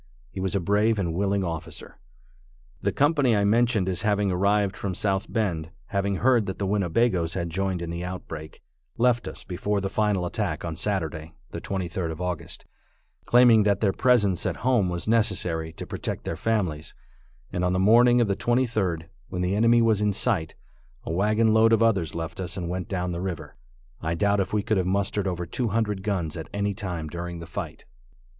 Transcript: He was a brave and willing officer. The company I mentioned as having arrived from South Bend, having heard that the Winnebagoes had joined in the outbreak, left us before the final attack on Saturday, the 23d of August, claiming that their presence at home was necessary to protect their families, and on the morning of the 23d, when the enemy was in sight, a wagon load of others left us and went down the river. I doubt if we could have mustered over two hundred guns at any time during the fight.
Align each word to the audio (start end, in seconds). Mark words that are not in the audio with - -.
He 0.31 0.39
was 0.39 0.55
a 0.55 0.59
brave 0.59 0.97
and 0.97 1.13
willing 1.13 1.43
officer. 1.43 1.99
The 2.81 2.91
company 2.91 3.35
I 3.35 3.43
mentioned 3.45 3.87
as 3.87 4.01
having 4.01 4.31
arrived 4.31 4.75
from 4.75 4.95
South 4.95 5.31
Bend, 5.31 5.69
having 5.89 6.15
heard 6.15 6.47
that 6.47 6.57
the 6.57 6.65
Winnebagoes 6.65 7.35
had 7.35 7.51
joined 7.51 7.83
in 7.83 7.91
the 7.91 8.03
outbreak, 8.03 8.63
left 8.97 9.27
us 9.27 9.43
before 9.43 9.79
the 9.79 9.91
final 9.91 10.25
attack 10.25 10.65
on 10.65 10.75
Saturday, 10.75 11.35
the 11.51 11.61
23d 11.61 12.09
of 12.09 12.19
August, 12.19 12.65
claiming 13.25 13.61
that 13.61 13.79
their 13.79 13.93
presence 13.93 14.43
at 14.47 14.55
home 14.65 14.89
was 14.89 15.07
necessary 15.07 15.71
to 15.73 15.85
protect 15.85 16.23
their 16.23 16.35
families, 16.35 16.95
and 17.53 17.63
on 17.63 17.71
the 17.71 17.77
morning 17.77 18.19
of 18.19 18.27
the 18.27 18.35
23d, 18.35 19.03
when 19.29 19.43
the 19.43 19.55
enemy 19.55 19.83
was 19.83 20.01
in 20.01 20.11
sight, 20.13 20.55
a 21.03 21.11
wagon 21.13 21.53
load 21.53 21.71
of 21.71 21.83
others 21.83 22.15
left 22.15 22.39
us 22.39 22.57
and 22.57 22.69
went 22.69 22.87
down 22.89 23.11
the 23.11 23.21
river. 23.21 23.55
I 24.01 24.15
doubt 24.15 24.39
if 24.39 24.51
we 24.51 24.63
could 24.63 24.77
have 24.77 24.87
mustered 24.87 25.27
over 25.27 25.45
two 25.45 25.67
hundred 25.67 26.01
guns 26.01 26.35
at 26.37 26.49
any 26.51 26.73
time 26.73 27.07
during 27.07 27.37
the 27.37 27.45
fight. 27.45 27.85